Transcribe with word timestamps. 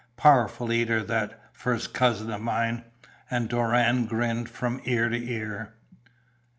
Powerful 0.17 0.73
eater, 0.73 1.03
that 1.03 1.39
first 1.53 1.93
cousin 1.93 2.31
of 2.31 2.41
mine," 2.41 2.85
and 3.29 3.47
Doran 3.47 4.07
grinned 4.07 4.49
from 4.49 4.81
ear 4.83 5.09
to 5.09 5.15
ear. 5.29 5.75